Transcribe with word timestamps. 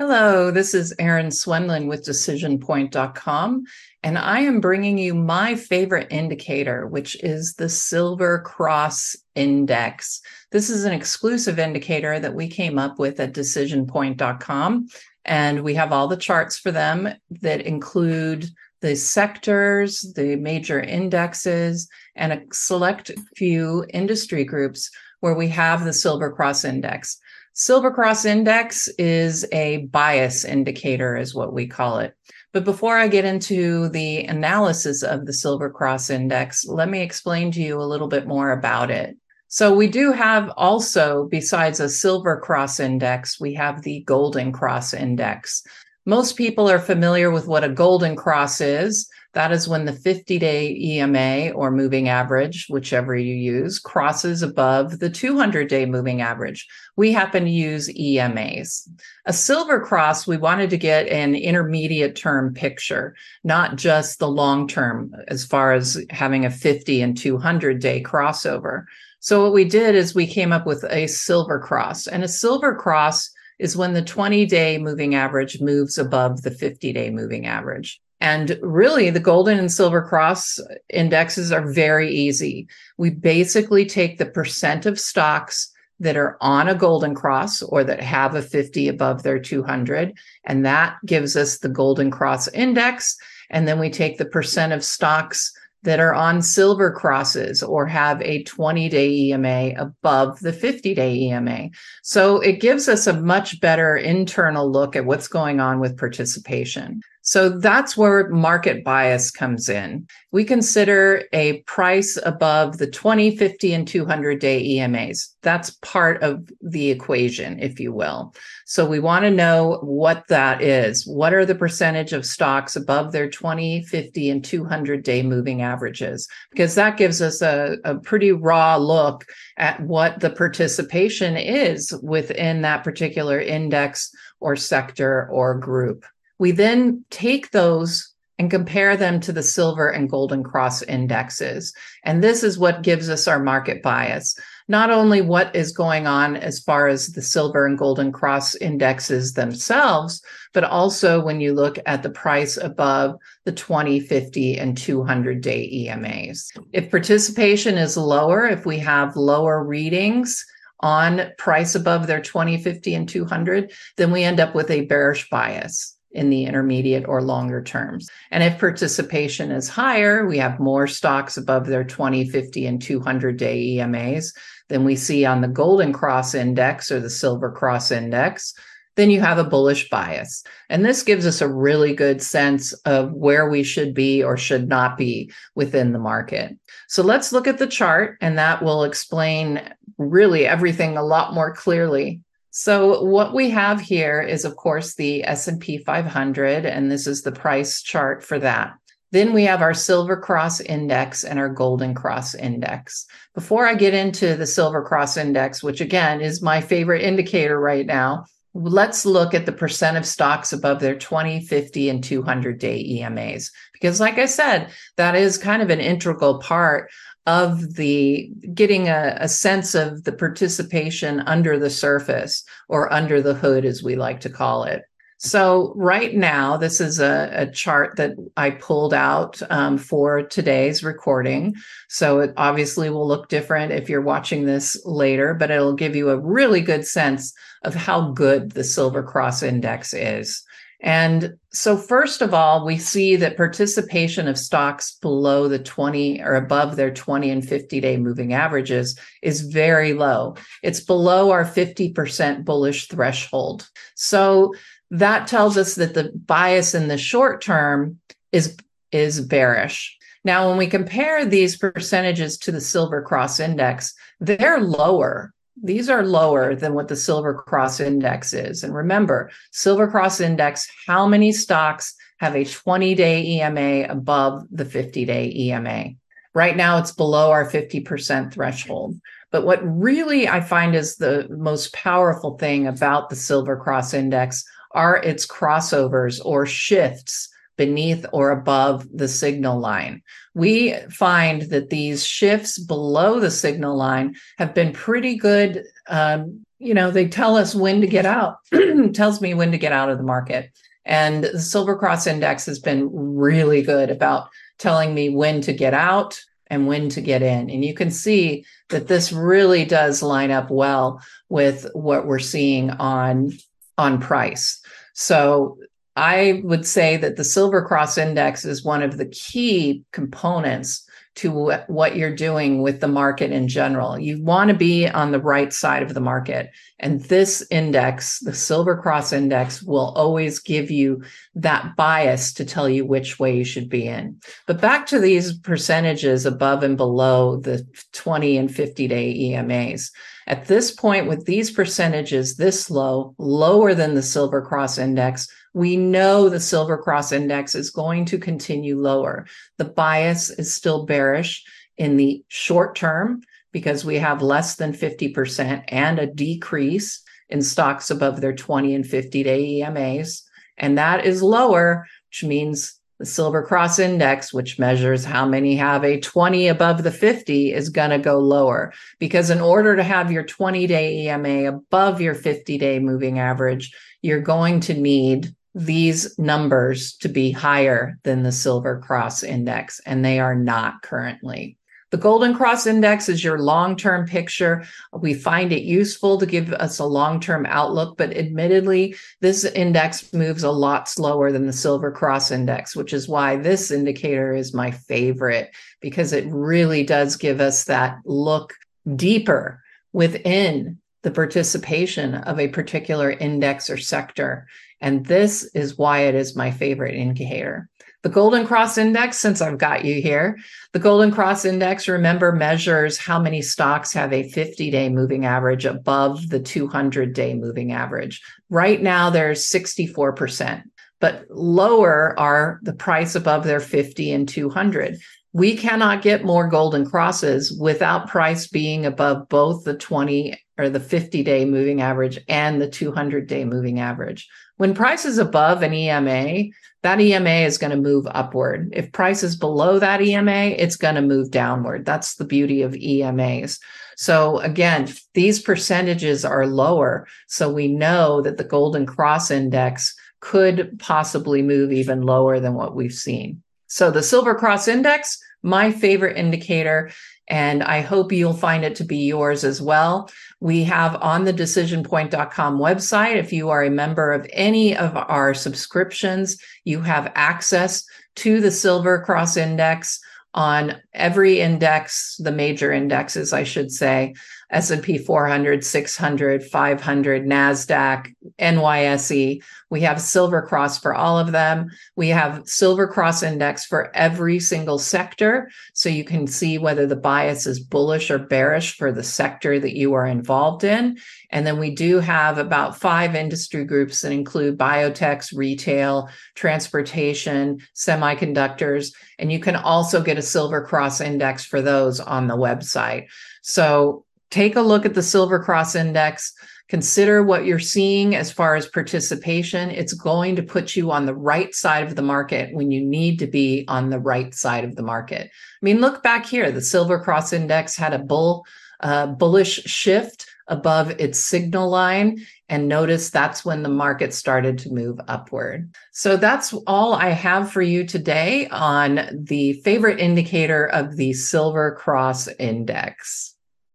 Hello, 0.00 0.52
this 0.52 0.74
is 0.74 0.94
Erin 1.00 1.26
Swenlin 1.26 1.88
with 1.88 2.06
DecisionPoint.com, 2.06 3.64
and 4.04 4.16
I 4.16 4.38
am 4.42 4.60
bringing 4.60 4.96
you 4.96 5.12
my 5.12 5.56
favorite 5.56 6.06
indicator, 6.12 6.86
which 6.86 7.20
is 7.24 7.54
the 7.54 7.68
Silver 7.68 8.38
Cross 8.38 9.16
Index. 9.34 10.20
This 10.52 10.70
is 10.70 10.84
an 10.84 10.92
exclusive 10.92 11.58
indicator 11.58 12.20
that 12.20 12.32
we 12.32 12.46
came 12.46 12.78
up 12.78 13.00
with 13.00 13.18
at 13.18 13.32
DecisionPoint.com, 13.32 14.86
and 15.24 15.64
we 15.64 15.74
have 15.74 15.90
all 15.90 16.06
the 16.06 16.16
charts 16.16 16.56
for 16.56 16.70
them 16.70 17.12
that 17.42 17.62
include 17.62 18.48
the 18.80 18.94
sectors, 18.94 20.12
the 20.14 20.36
major 20.36 20.80
indexes, 20.80 21.88
and 22.14 22.32
a 22.32 22.42
select 22.52 23.10
few 23.34 23.84
industry 23.92 24.44
groups 24.44 24.92
where 25.18 25.34
we 25.34 25.48
have 25.48 25.84
the 25.84 25.92
Silver 25.92 26.30
Cross 26.30 26.64
Index. 26.64 27.18
Silver 27.60 27.90
Cross 27.90 28.24
Index 28.24 28.86
is 28.98 29.44
a 29.50 29.78
bias 29.86 30.44
indicator, 30.44 31.16
is 31.16 31.34
what 31.34 31.52
we 31.52 31.66
call 31.66 31.98
it. 31.98 32.14
But 32.52 32.64
before 32.64 32.96
I 32.96 33.08
get 33.08 33.24
into 33.24 33.88
the 33.88 34.22
analysis 34.26 35.02
of 35.02 35.26
the 35.26 35.32
Silver 35.32 35.68
Cross 35.68 36.08
Index, 36.08 36.64
let 36.64 36.88
me 36.88 37.00
explain 37.00 37.50
to 37.50 37.60
you 37.60 37.80
a 37.80 37.82
little 37.82 38.06
bit 38.06 38.28
more 38.28 38.52
about 38.52 38.92
it. 38.92 39.16
So, 39.48 39.74
we 39.74 39.88
do 39.88 40.12
have 40.12 40.52
also, 40.56 41.26
besides 41.32 41.80
a 41.80 41.88
Silver 41.88 42.38
Cross 42.38 42.78
Index, 42.78 43.40
we 43.40 43.54
have 43.54 43.82
the 43.82 44.04
Golden 44.06 44.52
Cross 44.52 44.94
Index. 44.94 45.64
Most 46.06 46.36
people 46.36 46.70
are 46.70 46.78
familiar 46.78 47.32
with 47.32 47.48
what 47.48 47.64
a 47.64 47.68
Golden 47.68 48.14
Cross 48.14 48.60
is. 48.60 49.10
That 49.38 49.52
is 49.52 49.68
when 49.68 49.84
the 49.84 49.92
50 49.92 50.36
day 50.40 50.74
EMA 50.74 51.50
or 51.50 51.70
moving 51.70 52.08
average, 52.08 52.66
whichever 52.68 53.14
you 53.14 53.36
use, 53.36 53.78
crosses 53.78 54.42
above 54.42 54.98
the 54.98 55.08
200 55.08 55.68
day 55.68 55.86
moving 55.86 56.20
average. 56.20 56.66
We 56.96 57.12
happen 57.12 57.44
to 57.44 57.50
use 57.50 57.88
EMAs. 57.88 58.88
A 59.26 59.32
silver 59.32 59.78
cross, 59.78 60.26
we 60.26 60.38
wanted 60.38 60.70
to 60.70 60.76
get 60.76 61.06
an 61.06 61.36
intermediate 61.36 62.16
term 62.16 62.52
picture, 62.52 63.14
not 63.44 63.76
just 63.76 64.18
the 64.18 64.26
long 64.26 64.66
term, 64.66 65.14
as 65.28 65.44
far 65.44 65.72
as 65.72 66.04
having 66.10 66.44
a 66.44 66.50
50 66.50 67.00
and 67.00 67.16
200 67.16 67.78
day 67.78 68.02
crossover. 68.02 68.86
So, 69.20 69.44
what 69.44 69.52
we 69.52 69.64
did 69.64 69.94
is 69.94 70.16
we 70.16 70.26
came 70.26 70.52
up 70.52 70.66
with 70.66 70.84
a 70.90 71.06
silver 71.06 71.60
cross, 71.60 72.08
and 72.08 72.24
a 72.24 72.28
silver 72.28 72.74
cross 72.74 73.30
is 73.60 73.76
when 73.76 73.92
the 73.92 74.02
20 74.02 74.46
day 74.46 74.78
moving 74.78 75.14
average 75.14 75.60
moves 75.60 75.96
above 75.96 76.42
the 76.42 76.50
50 76.50 76.92
day 76.92 77.10
moving 77.10 77.46
average. 77.46 78.00
And 78.20 78.58
really, 78.62 79.10
the 79.10 79.20
golden 79.20 79.58
and 79.58 79.70
silver 79.70 80.02
cross 80.02 80.58
indexes 80.90 81.52
are 81.52 81.70
very 81.70 82.10
easy. 82.10 82.66
We 82.96 83.10
basically 83.10 83.86
take 83.86 84.18
the 84.18 84.26
percent 84.26 84.86
of 84.86 84.98
stocks 84.98 85.72
that 86.00 86.16
are 86.16 86.36
on 86.40 86.68
a 86.68 86.74
golden 86.74 87.14
cross 87.14 87.62
or 87.62 87.84
that 87.84 88.00
have 88.00 88.34
a 88.34 88.42
50 88.42 88.88
above 88.88 89.22
their 89.22 89.38
200, 89.38 90.16
and 90.44 90.64
that 90.64 90.96
gives 91.06 91.36
us 91.36 91.58
the 91.58 91.68
golden 91.68 92.10
cross 92.10 92.48
index. 92.48 93.16
And 93.50 93.66
then 93.66 93.78
we 93.78 93.90
take 93.90 94.18
the 94.18 94.24
percent 94.24 94.72
of 94.72 94.84
stocks 94.84 95.52
that 95.82 96.00
are 96.00 96.14
on 96.14 96.42
silver 96.42 96.90
crosses 96.90 97.62
or 97.62 97.86
have 97.86 98.20
a 98.22 98.42
20 98.42 98.88
day 98.88 99.10
EMA 99.10 99.72
above 99.76 100.40
the 100.40 100.52
50 100.52 100.94
day 100.94 101.14
EMA. 101.14 101.70
So 102.02 102.40
it 102.40 102.60
gives 102.60 102.88
us 102.88 103.06
a 103.06 103.20
much 103.20 103.60
better 103.60 103.96
internal 103.96 104.70
look 104.70 104.96
at 104.96 105.04
what's 105.04 105.28
going 105.28 105.60
on 105.60 105.78
with 105.78 105.96
participation. 105.96 107.00
So 107.28 107.50
that's 107.50 107.94
where 107.94 108.30
market 108.30 108.82
bias 108.82 109.30
comes 109.30 109.68
in. 109.68 110.06
We 110.32 110.44
consider 110.44 111.24
a 111.34 111.60
price 111.64 112.16
above 112.24 112.78
the 112.78 112.86
20, 112.86 113.36
50, 113.36 113.74
and 113.74 113.86
200 113.86 114.38
day 114.38 114.66
EMAs. 114.66 115.34
That's 115.42 115.72
part 115.82 116.22
of 116.22 116.48
the 116.62 116.90
equation, 116.90 117.58
if 117.58 117.78
you 117.78 117.92
will. 117.92 118.34
So 118.64 118.88
we 118.88 118.98
want 118.98 119.24
to 119.26 119.30
know 119.30 119.78
what 119.82 120.26
that 120.28 120.62
is. 120.62 121.06
What 121.06 121.34
are 121.34 121.44
the 121.44 121.54
percentage 121.54 122.14
of 122.14 122.24
stocks 122.24 122.76
above 122.76 123.12
their 123.12 123.28
20, 123.28 123.82
50, 123.82 124.30
and 124.30 124.42
200 124.42 125.02
day 125.02 125.22
moving 125.22 125.60
averages? 125.60 126.26
Because 126.50 126.76
that 126.76 126.96
gives 126.96 127.20
us 127.20 127.42
a, 127.42 127.76
a 127.84 127.96
pretty 127.96 128.32
raw 128.32 128.76
look 128.76 129.26
at 129.58 129.78
what 129.82 130.20
the 130.20 130.30
participation 130.30 131.36
is 131.36 131.92
within 132.02 132.62
that 132.62 132.84
particular 132.84 133.38
index 133.38 134.10
or 134.40 134.56
sector 134.56 135.28
or 135.28 135.58
group. 135.58 136.06
We 136.38 136.52
then 136.52 137.04
take 137.10 137.50
those 137.50 138.14
and 138.38 138.50
compare 138.50 138.96
them 138.96 139.18
to 139.18 139.32
the 139.32 139.42
silver 139.42 139.88
and 139.88 140.08
golden 140.08 140.44
cross 140.44 140.82
indexes. 140.82 141.74
And 142.04 142.22
this 142.22 142.44
is 142.44 142.58
what 142.58 142.82
gives 142.82 143.10
us 143.10 143.26
our 143.26 143.42
market 143.42 143.82
bias. 143.82 144.38
Not 144.68 144.90
only 144.90 145.20
what 145.20 145.54
is 145.56 145.72
going 145.72 146.06
on 146.06 146.36
as 146.36 146.60
far 146.60 146.86
as 146.86 147.08
the 147.08 147.22
silver 147.22 147.66
and 147.66 147.76
golden 147.76 148.12
cross 148.12 148.54
indexes 148.54 149.32
themselves, 149.32 150.22
but 150.54 150.62
also 150.62 151.20
when 151.20 151.40
you 151.40 151.52
look 151.52 151.78
at 151.86 152.02
the 152.02 152.10
price 152.10 152.56
above 152.56 153.16
the 153.44 153.52
20, 153.52 153.98
50, 154.00 154.58
and 154.58 154.78
200 154.78 155.40
day 155.40 155.88
EMAs. 155.88 156.46
If 156.72 156.90
participation 156.90 157.76
is 157.76 157.96
lower, 157.96 158.46
if 158.46 158.64
we 158.64 158.78
have 158.78 159.16
lower 159.16 159.64
readings, 159.64 160.44
on 160.80 161.32
price 161.38 161.74
above 161.74 162.06
their 162.06 162.22
20, 162.22 162.62
50, 162.62 162.94
and 162.94 163.08
200, 163.08 163.72
then 163.96 164.12
we 164.12 164.22
end 164.22 164.38
up 164.38 164.54
with 164.54 164.70
a 164.70 164.82
bearish 164.82 165.28
bias 165.28 165.97
in 166.12 166.30
the 166.30 166.44
intermediate 166.44 167.06
or 167.06 167.22
longer 167.22 167.62
terms. 167.62 168.08
And 168.30 168.42
if 168.42 168.58
participation 168.58 169.50
is 169.50 169.68
higher, 169.68 170.26
we 170.26 170.38
have 170.38 170.58
more 170.58 170.86
stocks 170.86 171.36
above 171.36 171.66
their 171.66 171.84
20, 171.84 172.28
50, 172.28 172.66
and 172.66 172.80
200 172.80 173.36
day 173.36 173.76
EMAs 173.76 174.34
than 174.68 174.84
we 174.84 174.96
see 174.96 175.24
on 175.24 175.40
the 175.40 175.48
Golden 175.48 175.92
Cross 175.92 176.34
Index 176.34 176.90
or 176.90 177.00
the 177.00 177.10
Silver 177.10 177.50
Cross 177.50 177.90
Index. 177.90 178.54
Then 178.96 179.10
you 179.10 179.20
have 179.20 179.38
a 179.38 179.44
bullish 179.44 179.88
bias. 179.90 180.42
And 180.68 180.84
this 180.84 181.04
gives 181.04 181.24
us 181.24 181.40
a 181.40 181.48
really 181.48 181.94
good 181.94 182.20
sense 182.20 182.72
of 182.84 183.12
where 183.12 183.48
we 183.48 183.62
should 183.62 183.94
be 183.94 184.24
or 184.24 184.36
should 184.36 184.68
not 184.68 184.98
be 184.98 185.30
within 185.54 185.92
the 185.92 186.00
market. 186.00 186.58
So 186.88 187.04
let's 187.04 187.32
look 187.32 187.46
at 187.46 187.58
the 187.58 187.68
chart, 187.68 188.18
and 188.20 188.38
that 188.38 188.60
will 188.60 188.82
explain 188.82 189.62
really 189.98 190.46
everything 190.46 190.96
a 190.96 191.04
lot 191.04 191.32
more 191.32 191.54
clearly 191.54 192.22
so 192.58 193.04
what 193.04 193.34
we 193.34 193.50
have 193.50 193.80
here 193.80 194.20
is 194.20 194.44
of 194.44 194.56
course 194.56 194.96
the 194.96 195.22
S&P 195.22 195.78
500 195.78 196.66
and 196.66 196.90
this 196.90 197.06
is 197.06 197.22
the 197.22 197.30
price 197.30 197.82
chart 197.82 198.24
for 198.24 198.36
that. 198.40 198.72
Then 199.12 199.32
we 199.32 199.44
have 199.44 199.62
our 199.62 199.74
Silver 199.74 200.16
Cross 200.16 200.62
Index 200.62 201.22
and 201.22 201.38
our 201.38 201.48
Golden 201.48 201.94
Cross 201.94 202.34
Index. 202.34 203.06
Before 203.32 203.64
I 203.64 203.76
get 203.76 203.94
into 203.94 204.34
the 204.34 204.44
Silver 204.44 204.82
Cross 204.82 205.16
Index, 205.16 205.62
which 205.62 205.80
again 205.80 206.20
is 206.20 206.42
my 206.42 206.60
favorite 206.60 207.02
indicator 207.02 207.60
right 207.60 207.86
now, 207.86 208.24
let's 208.58 209.06
look 209.06 209.34
at 209.34 209.46
the 209.46 209.52
percent 209.52 209.96
of 209.96 210.04
stocks 210.04 210.52
above 210.52 210.80
their 210.80 210.98
20, 210.98 211.46
50, 211.46 211.88
and 211.88 212.02
200 212.02 212.58
day 212.58 212.84
EMAs. 212.84 213.50
Because, 213.72 214.00
like 214.00 214.18
I 214.18 214.26
said, 214.26 214.70
that 214.96 215.14
is 215.14 215.38
kind 215.38 215.62
of 215.62 215.70
an 215.70 215.80
integral 215.80 216.38
part 216.38 216.90
of 217.26 217.74
the 217.74 218.30
getting 218.54 218.88
a, 218.88 219.16
a, 219.20 219.28
sense 219.28 219.74
of 219.74 220.04
the 220.04 220.12
participation 220.12 221.20
under 221.20 221.58
the 221.58 221.68
surface 221.68 222.42
or 222.68 222.90
under 222.92 223.20
the 223.20 223.34
hood, 223.34 223.64
as 223.64 223.82
we 223.82 223.96
like 223.96 224.20
to 224.20 224.30
call 224.30 224.64
it. 224.64 224.82
So, 225.20 225.72
right 225.74 226.14
now, 226.14 226.56
this 226.56 226.80
is 226.80 227.00
a, 227.00 227.28
a 227.32 227.50
chart 227.50 227.96
that 227.96 228.12
I 228.36 228.50
pulled 228.50 228.94
out 228.94 229.42
um, 229.50 229.76
for 229.76 230.22
today's 230.22 230.84
recording. 230.84 231.56
So, 231.88 232.20
it 232.20 232.32
obviously 232.36 232.88
will 232.88 233.06
look 233.06 233.28
different 233.28 233.72
if 233.72 233.88
you're 233.88 234.00
watching 234.00 234.46
this 234.46 234.80
later, 234.86 235.34
but 235.34 235.50
it'll 235.50 235.74
give 235.74 235.96
you 235.96 236.10
a 236.10 236.20
really 236.20 236.60
good 236.60 236.86
sense 236.86 237.34
of 237.64 237.74
how 237.74 238.12
good 238.12 238.52
the 238.52 238.62
Silver 238.62 239.02
Cross 239.02 239.42
Index 239.42 239.92
is. 239.92 240.44
And 240.80 241.34
so, 241.50 241.76
first 241.76 242.22
of 242.22 242.32
all, 242.32 242.64
we 242.64 242.78
see 242.78 243.16
that 243.16 243.36
participation 243.36 244.28
of 244.28 244.38
stocks 244.38 244.96
below 245.02 245.48
the 245.48 245.58
20 245.58 246.22
or 246.22 246.36
above 246.36 246.76
their 246.76 246.92
20 246.92 247.30
and 247.30 247.46
50 247.46 247.80
day 247.80 247.96
moving 247.96 248.32
averages 248.32 248.96
is 249.20 249.40
very 249.40 249.92
low. 249.94 250.36
It's 250.62 250.80
below 250.80 251.32
our 251.32 251.44
50% 251.44 252.44
bullish 252.44 252.86
threshold. 252.86 253.68
So, 253.96 254.54
that 254.90 255.26
tells 255.26 255.56
us 255.56 255.74
that 255.76 255.94
the 255.94 256.12
bias 256.14 256.74
in 256.74 256.88
the 256.88 256.98
short 256.98 257.42
term 257.42 257.98
is, 258.32 258.56
is 258.92 259.20
bearish. 259.20 259.96
Now, 260.24 260.48
when 260.48 260.58
we 260.58 260.66
compare 260.66 261.24
these 261.24 261.56
percentages 261.56 262.38
to 262.38 262.52
the 262.52 262.60
Silver 262.60 263.02
Cross 263.02 263.40
Index, 263.40 263.94
they're 264.20 264.60
lower 264.60 265.32
these 265.62 265.88
are 265.88 266.04
lower 266.04 266.54
than 266.54 266.74
what 266.74 266.88
the 266.88 266.96
Silver 266.96 267.34
Cross 267.34 267.80
Index 267.80 268.32
is. 268.32 268.62
And 268.62 268.74
remember, 268.74 269.30
Silver 269.52 269.88
Cross 269.88 270.20
Index, 270.20 270.68
how 270.86 271.06
many 271.06 271.32
stocks 271.32 271.94
have 272.18 272.36
a 272.36 272.44
20 272.44 272.94
day 272.94 273.22
EMA 273.22 273.88
above 273.88 274.44
the 274.50 274.64
50 274.64 275.04
day 275.04 275.32
EMA? 275.34 275.90
Right 276.34 276.56
now, 276.56 276.78
it's 276.78 276.92
below 276.92 277.30
our 277.30 277.48
50% 277.48 278.32
threshold. 278.32 279.00
But 279.30 279.44
what 279.44 279.60
really 279.62 280.28
I 280.28 280.40
find 280.40 280.74
is 280.74 280.96
the 280.96 281.26
most 281.30 281.72
powerful 281.72 282.38
thing 282.38 282.66
about 282.66 283.10
the 283.10 283.16
Silver 283.16 283.56
Cross 283.56 283.94
Index 283.94 284.44
are 284.72 284.96
its 284.96 285.26
crossovers 285.26 286.20
or 286.24 286.46
shifts 286.46 287.28
beneath 287.56 288.06
or 288.12 288.30
above 288.30 288.86
the 288.92 289.08
signal 289.08 289.58
line. 289.58 290.02
We 290.34 290.74
find 290.90 291.42
that 291.42 291.70
these 291.70 292.06
shifts 292.06 292.58
below 292.58 293.18
the 293.18 293.30
signal 293.30 293.76
line 293.76 294.14
have 294.38 294.54
been 294.54 294.72
pretty 294.72 295.16
good 295.16 295.64
um, 295.88 296.44
you 296.58 296.74
know, 296.74 296.90
they 296.90 297.08
tell 297.08 297.36
us 297.36 297.54
when 297.54 297.80
to 297.80 297.86
get 297.86 298.06
out, 298.06 298.38
tells 298.92 299.20
me 299.20 299.34
when 299.34 299.52
to 299.52 299.58
get 299.58 299.72
out 299.72 299.90
of 299.90 299.98
the 299.98 300.04
market. 300.04 300.50
And 300.84 301.24
the 301.24 301.40
Silver 301.40 301.76
Cross 301.76 302.06
Index 302.06 302.46
has 302.46 302.58
been 302.58 302.88
really 302.92 303.62
good 303.62 303.90
about 303.90 304.28
telling 304.58 304.94
me 304.94 305.08
when 305.08 305.40
to 305.42 305.52
get 305.52 305.74
out 305.74 306.20
and 306.48 306.66
when 306.66 306.88
to 306.90 307.00
get 307.00 307.22
in. 307.22 307.50
And 307.50 307.64
you 307.64 307.74
can 307.74 307.90
see 307.90 308.44
that 308.70 308.88
this 308.88 309.12
really 309.12 309.64
does 309.64 310.02
line 310.02 310.30
up 310.30 310.50
well 310.50 311.02
with 311.28 311.66
what 311.74 312.06
we're 312.06 312.18
seeing 312.18 312.70
on 312.70 313.32
on 313.78 314.00
price. 314.00 314.60
So 314.94 315.58
I 315.96 316.42
would 316.44 316.66
say 316.66 316.96
that 316.98 317.16
the 317.16 317.24
Silver 317.24 317.64
Cross 317.64 317.98
Index 317.98 318.44
is 318.44 318.64
one 318.64 318.82
of 318.82 318.98
the 318.98 319.06
key 319.06 319.84
components 319.92 320.87
to 321.18 321.52
what 321.66 321.96
you're 321.96 322.14
doing 322.14 322.62
with 322.62 322.80
the 322.80 322.86
market 322.86 323.32
in 323.32 323.48
general. 323.48 323.98
You 323.98 324.22
want 324.22 324.50
to 324.50 324.54
be 324.54 324.88
on 324.88 325.10
the 325.10 325.20
right 325.20 325.52
side 325.52 325.82
of 325.82 325.92
the 325.92 326.00
market. 326.00 326.50
And 326.78 327.00
this 327.00 327.44
index, 327.50 328.20
the 328.20 328.32
Silver 328.32 328.76
Cross 328.76 329.12
Index, 329.12 329.60
will 329.60 329.92
always 329.96 330.38
give 330.38 330.70
you 330.70 331.02
that 331.34 331.74
bias 331.74 332.32
to 332.34 332.44
tell 332.44 332.68
you 332.68 332.86
which 332.86 333.18
way 333.18 333.36
you 333.36 333.44
should 333.44 333.68
be 333.68 333.88
in. 333.88 334.20
But 334.46 334.60
back 334.60 334.86
to 334.86 335.00
these 335.00 335.36
percentages 335.36 336.24
above 336.24 336.62
and 336.62 336.76
below 336.76 337.38
the 337.38 337.66
20 337.94 338.36
and 338.36 338.54
50 338.54 338.86
day 338.86 339.12
EMAs. 339.12 339.90
At 340.28 340.44
this 340.44 340.70
point, 340.70 341.08
with 341.08 341.26
these 341.26 341.50
percentages 341.50 342.36
this 342.36 342.70
low, 342.70 343.16
lower 343.18 343.74
than 343.74 343.94
the 343.94 344.02
Silver 344.02 344.40
Cross 344.40 344.78
Index, 344.78 345.26
we 345.58 345.76
know 345.76 346.28
the 346.28 346.38
Silver 346.38 346.78
Cross 346.78 347.10
Index 347.10 347.56
is 347.56 347.70
going 347.70 348.04
to 348.04 348.16
continue 348.16 348.80
lower. 348.80 349.26
The 349.56 349.64
bias 349.64 350.30
is 350.30 350.54
still 350.54 350.86
bearish 350.86 351.44
in 351.76 351.96
the 351.96 352.24
short 352.28 352.76
term 352.76 353.22
because 353.50 353.84
we 353.84 353.96
have 353.96 354.22
less 354.22 354.54
than 354.54 354.72
50% 354.72 355.64
and 355.66 355.98
a 355.98 356.06
decrease 356.06 357.02
in 357.28 357.42
stocks 357.42 357.90
above 357.90 358.20
their 358.20 358.36
20 358.36 358.72
and 358.72 358.86
50 358.86 359.24
day 359.24 359.60
EMAs. 359.60 360.22
And 360.58 360.78
that 360.78 361.04
is 361.04 361.24
lower, 361.24 361.88
which 362.08 362.22
means 362.22 362.78
the 363.00 363.06
Silver 363.06 363.42
Cross 363.42 363.80
Index, 363.80 364.32
which 364.32 364.60
measures 364.60 365.04
how 365.04 365.26
many 365.26 365.56
have 365.56 365.82
a 365.82 365.98
20 365.98 366.46
above 366.46 366.84
the 366.84 366.92
50, 366.92 367.52
is 367.52 367.68
going 367.68 367.90
to 367.90 367.98
go 367.98 368.20
lower. 368.20 368.72
Because 369.00 369.28
in 369.28 369.40
order 369.40 369.74
to 369.74 369.82
have 369.82 370.12
your 370.12 370.22
20 370.22 370.68
day 370.68 371.08
EMA 371.08 371.48
above 371.48 372.00
your 372.00 372.14
50 372.14 372.58
day 372.58 372.78
moving 372.78 373.18
average, 373.18 373.74
you're 374.02 374.20
going 374.20 374.60
to 374.60 374.74
need 374.74 375.34
these 375.58 376.18
numbers 376.18 376.94
to 376.96 377.08
be 377.08 377.30
higher 377.30 377.98
than 378.04 378.22
the 378.22 378.32
Silver 378.32 378.78
Cross 378.78 379.22
Index, 379.22 379.80
and 379.86 380.04
they 380.04 380.20
are 380.20 380.34
not 380.34 380.82
currently. 380.82 381.58
The 381.90 381.96
Golden 381.96 382.34
Cross 382.34 382.66
Index 382.66 383.08
is 383.08 383.24
your 383.24 383.38
long 383.38 383.74
term 383.74 384.06
picture. 384.06 384.64
We 384.92 385.14
find 385.14 385.52
it 385.52 385.62
useful 385.62 386.18
to 386.18 386.26
give 386.26 386.52
us 386.52 386.78
a 386.78 386.84
long 386.84 387.18
term 387.18 387.46
outlook, 387.46 387.96
but 387.96 388.14
admittedly, 388.14 388.94
this 389.20 389.44
index 389.44 390.12
moves 390.12 390.42
a 390.42 390.50
lot 390.50 390.88
slower 390.88 391.32
than 391.32 391.46
the 391.46 391.52
Silver 391.52 391.90
Cross 391.90 392.30
Index, 392.30 392.76
which 392.76 392.92
is 392.92 393.08
why 393.08 393.36
this 393.36 393.70
indicator 393.70 394.34
is 394.34 394.52
my 394.52 394.70
favorite 394.70 395.50
because 395.80 396.12
it 396.12 396.26
really 396.28 396.82
does 396.82 397.16
give 397.16 397.40
us 397.40 397.64
that 397.64 397.98
look 398.04 398.52
deeper 398.96 399.62
within 399.92 400.78
the 401.02 401.10
participation 401.10 402.14
of 402.14 402.40
a 402.40 402.48
particular 402.48 403.10
index 403.10 403.70
or 403.70 403.76
sector. 403.76 404.46
And 404.80 405.06
this 405.06 405.44
is 405.54 405.78
why 405.78 406.00
it 406.00 406.14
is 406.14 406.36
my 406.36 406.50
favorite 406.50 406.94
indicator. 406.94 407.68
The 408.02 408.08
Golden 408.08 408.46
Cross 408.46 408.78
Index, 408.78 409.18
since 409.18 409.40
I've 409.40 409.58
got 409.58 409.84
you 409.84 410.00
here, 410.00 410.38
the 410.72 410.78
Golden 410.78 411.10
Cross 411.10 411.44
Index, 411.44 411.88
remember, 411.88 412.30
measures 412.30 412.96
how 412.96 413.20
many 413.20 413.42
stocks 413.42 413.92
have 413.92 414.12
a 414.12 414.28
50 414.28 414.70
day 414.70 414.88
moving 414.88 415.26
average 415.26 415.64
above 415.64 416.28
the 416.28 416.38
200 416.38 417.12
day 417.12 417.34
moving 417.34 417.72
average. 417.72 418.22
Right 418.50 418.80
now, 418.80 419.10
there's 419.10 419.50
64%, 419.50 420.62
but 421.00 421.24
lower 421.28 422.18
are 422.18 422.60
the 422.62 422.72
price 422.72 423.16
above 423.16 423.42
their 423.42 423.60
50 423.60 424.12
and 424.12 424.28
200. 424.28 424.98
We 425.38 425.56
cannot 425.56 426.02
get 426.02 426.24
more 426.24 426.48
Golden 426.48 426.84
Crosses 426.84 427.52
without 427.52 428.08
price 428.08 428.48
being 428.48 428.84
above 428.84 429.28
both 429.28 429.62
the 429.62 429.76
20 429.76 430.36
or 430.58 430.68
the 430.68 430.80
50 430.80 431.22
day 431.22 431.44
moving 431.44 431.80
average 431.80 432.18
and 432.26 432.60
the 432.60 432.68
200 432.68 433.28
day 433.28 433.44
moving 433.44 433.78
average. 433.78 434.28
When 434.56 434.74
price 434.74 435.04
is 435.04 435.18
above 435.18 435.62
an 435.62 435.72
EMA, 435.72 436.46
that 436.82 437.00
EMA 437.00 437.46
is 437.46 437.56
going 437.56 437.70
to 437.70 437.76
move 437.76 438.08
upward. 438.10 438.70
If 438.72 438.90
price 438.90 439.22
is 439.22 439.36
below 439.36 439.78
that 439.78 440.02
EMA, 440.02 440.56
it's 440.58 440.74
going 440.74 440.96
to 440.96 441.02
move 441.02 441.30
downward. 441.30 441.86
That's 441.86 442.16
the 442.16 442.24
beauty 442.24 442.62
of 442.62 442.72
EMAs. 442.72 443.60
So 443.96 444.38
again, 444.40 444.92
these 445.14 445.40
percentages 445.40 446.24
are 446.24 446.48
lower. 446.48 447.06
So 447.28 447.48
we 447.48 447.68
know 447.68 448.22
that 448.22 448.38
the 448.38 448.42
Golden 448.42 448.86
Cross 448.86 449.30
Index 449.30 449.94
could 450.18 450.80
possibly 450.80 451.42
move 451.42 451.70
even 451.70 452.02
lower 452.02 452.40
than 452.40 452.54
what 452.54 452.74
we've 452.74 452.92
seen. 452.92 453.44
So 453.68 453.92
the 453.92 454.02
Silver 454.02 454.34
Cross 454.34 454.66
Index, 454.66 455.22
my 455.42 455.70
favorite 455.70 456.16
indicator, 456.16 456.90
and 457.28 457.62
I 457.62 457.80
hope 457.80 458.12
you'll 458.12 458.32
find 458.32 458.64
it 458.64 458.76
to 458.76 458.84
be 458.84 458.98
yours 458.98 459.44
as 459.44 459.60
well. 459.60 460.10
We 460.40 460.64
have 460.64 460.96
on 460.96 461.24
the 461.24 461.32
decisionpoint.com 461.32 462.58
website, 462.58 463.16
if 463.16 463.32
you 463.32 463.50
are 463.50 463.62
a 463.62 463.70
member 463.70 464.12
of 464.12 464.26
any 464.32 464.76
of 464.76 464.96
our 464.96 465.34
subscriptions, 465.34 466.40
you 466.64 466.80
have 466.80 467.12
access 467.14 467.84
to 468.16 468.40
the 468.40 468.50
Silver 468.50 469.02
Cross 469.02 469.36
Index 469.36 470.00
on 470.34 470.80
every 470.92 471.40
index, 471.40 472.16
the 472.18 472.32
major 472.32 472.72
indexes, 472.72 473.32
I 473.32 473.44
should 473.44 473.72
say, 473.72 474.14
S&P 474.50 474.96
400, 474.96 475.62
600, 475.64 476.44
500, 476.44 477.26
NASDAQ, 477.26 478.14
NYSE. 478.38 479.42
We 479.70 479.80
have 479.82 480.00
Silver 480.00 480.40
Cross 480.42 480.78
for 480.78 480.94
all 480.94 481.18
of 481.18 481.32
them. 481.32 481.68
We 481.96 482.08
have 482.08 482.48
Silver 482.48 482.88
Cross 482.88 483.22
Index 483.22 483.66
for 483.66 483.94
every 483.94 484.40
single 484.40 484.78
sector. 484.78 485.50
So 485.74 485.90
you 485.90 486.04
can 486.04 486.26
see 486.26 486.56
whether 486.56 486.86
the 486.86 486.96
bias 486.96 487.46
is 487.46 487.60
bullish 487.60 488.10
or 488.10 488.18
bearish 488.18 488.76
for 488.76 488.90
the 488.90 489.02
sector 489.02 489.60
that 489.60 489.76
you 489.76 489.92
are 489.94 490.06
involved 490.06 490.64
in. 490.64 490.98
And 491.30 491.46
then 491.46 491.58
we 491.58 491.74
do 491.74 492.00
have 492.00 492.38
about 492.38 492.78
five 492.78 493.14
industry 493.14 493.64
groups 493.64 494.00
that 494.00 494.12
include 494.12 494.56
biotechs, 494.56 495.36
retail, 495.36 496.08
transportation, 496.34 497.60
semiconductors. 497.74 498.94
And 499.18 499.30
you 499.30 499.40
can 499.40 499.56
also 499.56 500.02
get 500.02 500.16
a 500.16 500.22
Silver 500.22 500.64
Cross 500.64 501.02
Index 501.02 501.44
for 501.44 501.60
those 501.60 502.00
on 502.00 502.28
the 502.28 502.36
website. 502.36 503.08
So 503.42 504.04
take 504.30 504.56
a 504.56 504.60
look 504.60 504.84
at 504.84 504.94
the 504.94 505.02
Silver 505.02 505.42
Cross 505.42 505.74
Index. 505.74 506.32
Consider 506.68 507.22
what 507.22 507.46
you're 507.46 507.58
seeing 507.58 508.14
as 508.14 508.30
far 508.30 508.54
as 508.54 508.68
participation. 508.68 509.70
It's 509.70 509.94
going 509.94 510.36
to 510.36 510.42
put 510.42 510.76
you 510.76 510.90
on 510.90 511.06
the 511.06 511.14
right 511.14 511.54
side 511.54 511.86
of 511.86 511.96
the 511.96 512.02
market 512.02 512.52
when 512.52 512.70
you 512.70 512.84
need 512.84 513.18
to 513.20 513.26
be 513.26 513.64
on 513.68 513.88
the 513.88 513.98
right 513.98 514.34
side 514.34 514.64
of 514.64 514.76
the 514.76 514.82
market. 514.82 515.30
I 515.30 515.62
mean, 515.62 515.80
look 515.80 516.02
back 516.02 516.26
here. 516.26 516.52
The 516.52 516.60
Silver 516.60 517.00
Cross 517.00 517.32
Index 517.32 517.74
had 517.74 517.94
a 517.94 517.98
bull, 517.98 518.44
uh, 518.80 519.06
bullish 519.06 519.64
shift 519.64 520.26
above 520.48 520.90
its 521.00 521.20
signal 521.20 521.70
line. 521.70 522.18
And 522.50 522.68
notice 522.68 523.10
that's 523.10 523.44
when 523.44 523.62
the 523.62 523.68
market 523.70 524.12
started 524.12 524.58
to 524.58 524.72
move 524.72 524.98
upward. 525.08 525.74
So 525.92 526.16
that's 526.16 526.52
all 526.66 526.94
I 526.94 527.10
have 527.10 527.50
for 527.50 527.62
you 527.62 527.86
today 527.86 528.48
on 528.48 529.08
the 529.12 529.54
favorite 529.64 530.00
indicator 530.00 530.66
of 530.66 530.96
the 530.96 531.12
Silver 531.12 531.74
Cross 531.74 532.28
Index. 532.38 533.34